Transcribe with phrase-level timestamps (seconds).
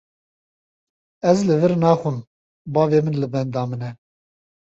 [1.31, 2.17] Ez li vir naxwim,
[2.77, 3.91] bavê min li benda min e.